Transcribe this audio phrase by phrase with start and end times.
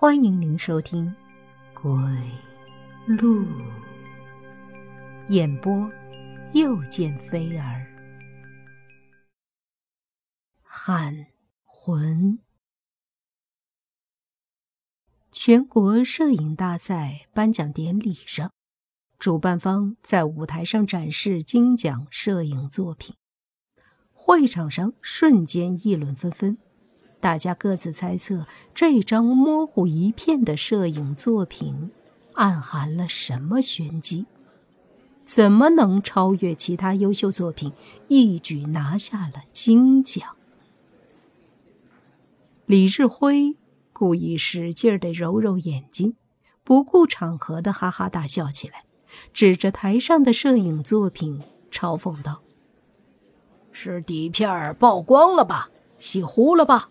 [0.00, 1.14] 欢迎您收听
[1.82, 1.92] 《鬼
[3.06, 3.44] 路》
[5.28, 5.92] 演播，
[6.54, 7.86] 又见飞儿
[10.62, 11.26] 喊
[11.64, 12.38] 魂。
[15.30, 18.50] 全国摄影大赛颁奖典礼上，
[19.18, 23.14] 主办方在舞台上展示金奖摄影作品，
[24.14, 26.56] 会场上瞬间议论纷纷。
[27.20, 31.90] 大家各自猜测，这张模糊一片的摄影作品
[32.32, 34.24] 暗含了什么玄机？
[35.26, 37.72] 怎么能超越其他优秀作品，
[38.08, 40.36] 一举拿下了金奖？
[42.64, 43.56] 李日辉
[43.92, 46.16] 故意使劲的揉揉眼睛，
[46.64, 48.84] 不顾场合的哈哈大笑起来，
[49.34, 52.40] 指着台上的摄影作品嘲讽道
[53.70, 55.68] ：“是底片曝光了吧？
[55.98, 56.88] 洗糊了吧？”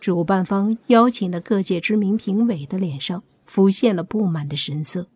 [0.00, 5.08] 主办方邀请的各界知名评委的脸上浮现了不满的神色。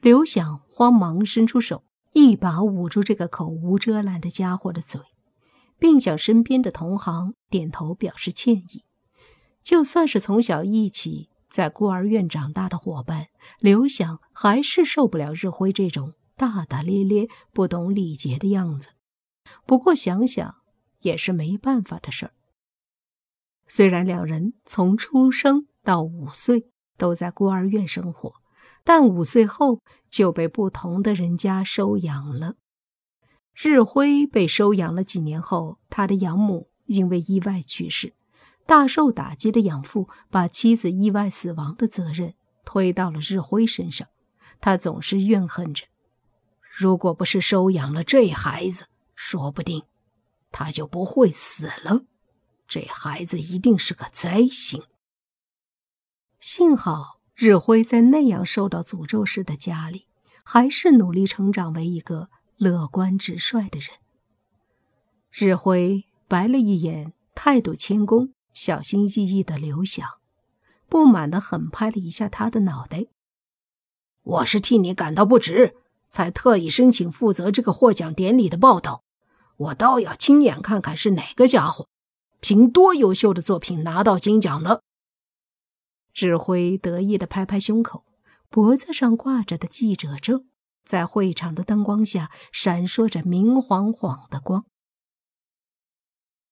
[0.00, 5.00] 刘想慌忙伸出手，一把捂住这个口无遮拦的家伙的嘴，
[5.78, 8.84] 并向身边的同行点头表示歉意。
[9.62, 13.28] 就算是从小一起在孤儿院长大的伙伴，
[13.60, 18.88] 刘想还是受不了日辉这种大大咧咧、不懂礼节的样子。
[19.64, 20.56] 不过想想
[21.02, 22.32] 也是没办法的事儿。
[23.68, 28.34] 虽然两人从出生到五岁都在孤儿院生活，
[28.84, 32.54] 但五岁后就被不同的人家收养了。
[33.54, 38.14] 日辉被收养了几年后，他的养母因为意外去世，
[38.66, 44.08] 大受打击的养父把妻子意外死亡的责任推到了日辉身上。
[44.60, 45.84] 他总是怨恨着，
[46.70, 49.82] 如果不是收养了这孩子，说不定
[50.50, 52.04] 他就不会死了。
[52.72, 54.82] 这孩子一定是个灾星。
[56.40, 60.06] 幸好日辉在那样受到诅咒式的家里，
[60.42, 63.90] 还是努力成长为一个乐观直率的人。
[65.30, 70.08] 日辉白了一眼态度谦恭、小心翼翼的刘翔，
[70.88, 73.04] 不满的狠拍了一下他的脑袋
[74.24, 75.76] ：“我是替你感到不值，
[76.08, 79.04] 才特意申请负责这个获奖典礼的报道。
[79.58, 81.88] 我倒要亲眼看看是哪个家伙。”
[82.42, 84.82] 凭多优秀的作品拿到金奖的？
[86.12, 88.04] 日辉得意的拍拍胸口，
[88.50, 90.44] 脖子上挂着的记者证
[90.84, 94.66] 在会场的灯光下闪烁着明晃晃的光。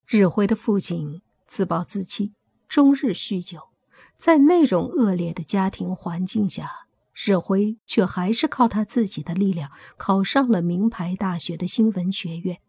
[0.06, 2.34] 日辉的父亲自暴自弃，
[2.68, 3.70] 终日酗酒，
[4.16, 12.60] 在那种恶劣的家庭环境下，日辉却还是靠他自己的力量考上了名牌大学的新闻学院，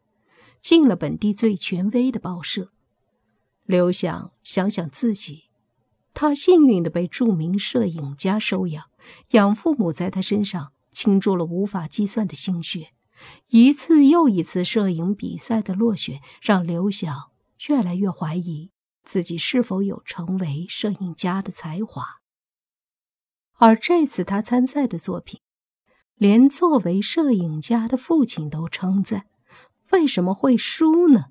[0.59, 2.71] 进了本地最权威的报社。
[3.71, 5.45] 刘想想想自己，
[6.13, 8.89] 他幸运的被著名摄影家收养，
[9.29, 12.91] 养父母在他身上倾注了无法计算的心血。
[13.47, 17.31] 一次又一次摄影比赛的落选，让刘想
[17.69, 18.71] 越来越怀疑
[19.05, 22.19] 自己是否有成为摄影家的才华。
[23.53, 25.39] 而这次他参赛的作品，
[26.15, 29.27] 连作为摄影家的父亲都称赞，
[29.91, 31.27] 为什么会输呢？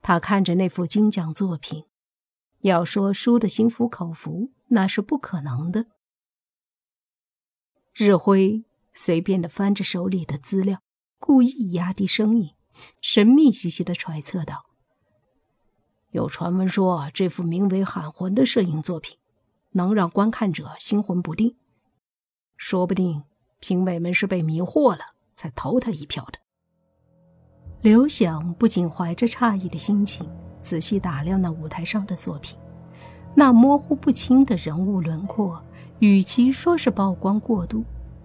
[0.00, 1.84] 他看着那幅金奖作品，
[2.60, 5.86] 要说输的心服口服，那是不可能的。
[7.94, 8.64] 日辉
[8.94, 10.80] 随便的翻着手里的资料，
[11.18, 12.54] 故意压低声音，
[13.00, 14.66] 神秘兮兮的揣测道
[16.12, 19.18] ：“有传闻说，这幅名为《喊魂》的摄影作品，
[19.72, 21.56] 能让观看者心魂不定。
[22.56, 23.24] 说不定
[23.60, 25.04] 评委们是被迷惑了，
[25.34, 26.38] 才投他一票的。”
[27.80, 30.28] 刘想不仅怀着诧异的心情
[30.60, 32.58] 仔细打量那舞台上的作品，
[33.36, 35.62] 那模糊不清的人物轮廓，
[36.00, 37.84] 与其说是曝光过度，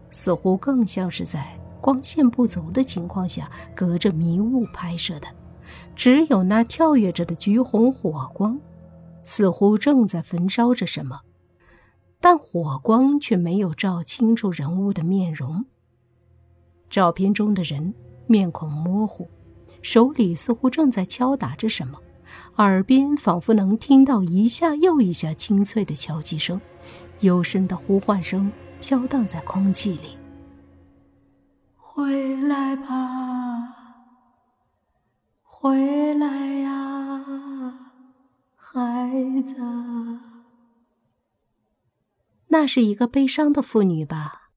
[0.10, 5.28] 似乎更像是在光线不足的情况下隔着迷雾拍摄的。
[5.96, 8.60] 只有那跳跃着的橘红火光，
[9.24, 11.22] 似乎正在焚烧着什么，
[12.20, 15.64] 但火光却没有照清楚人物的面容。
[16.90, 17.94] 照片中的人
[18.26, 19.30] 面孔模糊。
[19.84, 22.02] 手里似乎正在敲打着什么，
[22.56, 26.60] 耳边仿佛能听到一下又一下清脆的敲击声，
[27.20, 30.18] 幽深的呼唤声飘荡在空气里。
[31.76, 33.76] 回来吧，
[35.44, 36.28] 回来
[36.60, 37.24] 呀，
[38.56, 39.56] 孩子。
[42.48, 44.50] 那是一个悲伤的妇女吧？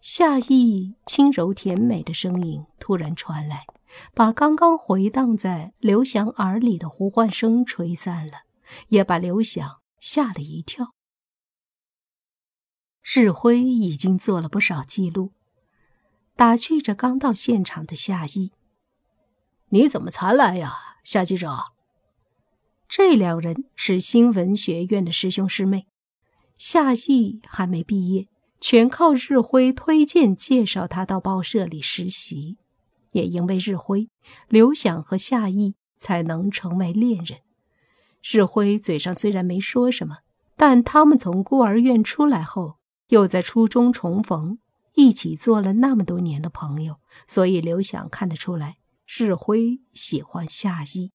[0.00, 3.66] 夏意轻柔甜美的声音突然传来。
[4.14, 8.42] 把刚刚回荡在刘翔耳里的呼唤声吹散了，
[8.88, 10.94] 也把刘翔吓了一跳。
[13.02, 15.32] 日辉已经做了不少记录，
[16.34, 18.52] 打趣着刚到现场的夏意
[19.70, 20.74] ：“你怎么才来呀，
[21.04, 21.72] 夏记者？”
[22.88, 25.86] 这两人是新闻学院的师兄师妹，
[26.56, 28.28] 夏意还没毕业，
[28.60, 32.58] 全靠日辉推荐介绍他到报社里实习。
[33.16, 34.10] 也因为日辉，
[34.46, 37.40] 刘想和夏意才能成为恋人。
[38.22, 40.18] 日辉嘴上虽然没说什么，
[40.54, 42.76] 但他们从孤儿院出来后。
[43.10, 44.58] 又在初中重逢，
[44.94, 46.98] 一起做了那么多年的朋友，
[47.28, 51.12] 所以刘想看得出来，日辉喜欢夏意。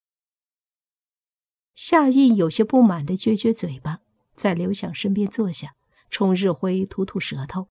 [1.76, 4.00] 夏意有些不满的撅撅嘴巴，
[4.36, 5.76] 在刘想身边坐下，
[6.10, 7.68] 冲日辉吐吐舌头：“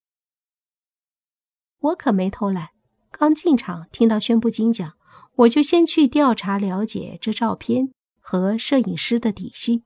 [1.80, 2.68] 我可没偷懒，
[3.10, 4.94] 刚进场听到宣布金奖，
[5.36, 9.84] 我就先去调查了解这照片和摄影师的底细。”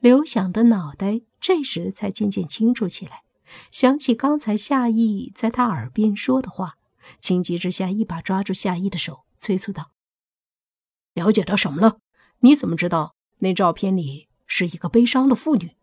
[0.00, 1.22] 刘想的脑袋。
[1.46, 3.22] 这时才渐渐清楚起来，
[3.70, 6.78] 想起刚才夏意在他耳边说的话，
[7.20, 9.90] 情急之下一把抓住夏意的手，催促道
[11.12, 11.98] ：“了解到什么了？
[12.38, 15.76] 你怎么知道那照片里是一个悲伤的妇女？”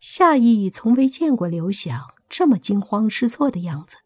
[0.00, 3.96] 夏意从未见过刘想这么惊慌失措的样子，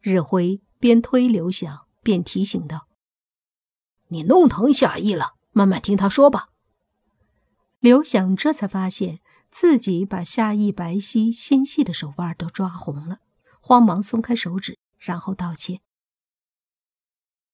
[0.00, 2.88] 日辉边推刘想边提醒道
[4.08, 6.50] ：“你弄疼夏意了，慢慢听他说吧。”
[7.80, 13.20] 刘想这才发现自己把夏意白皙纤细的手腕都抓红了，
[13.60, 15.80] 慌忙松开手指，然后道歉：“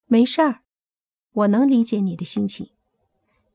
[0.06, 0.62] 没事儿，
[1.32, 2.70] 我能理解你的心情。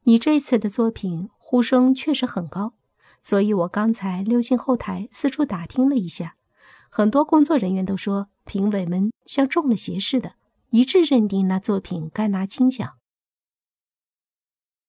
[0.03, 2.73] 你这次的作品呼声确实很高，
[3.21, 6.35] 所以我刚才溜进后台四处打听了一下，
[6.89, 10.33] 很多工作人员都说评委们像中了邪似的，
[10.71, 12.98] 一致认定那作品该拿金奖。